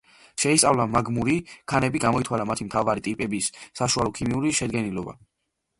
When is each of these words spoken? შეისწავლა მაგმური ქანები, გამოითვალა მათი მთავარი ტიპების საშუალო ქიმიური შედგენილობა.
შეისწავლა 0.43 0.87
მაგმური 0.93 1.35
ქანები, 1.73 2.01
გამოითვალა 2.07 2.49
მათი 2.53 2.69
მთავარი 2.71 3.07
ტიპების 3.09 3.53
საშუალო 3.83 4.19
ქიმიური 4.19 4.57
შედგენილობა. 4.63 5.21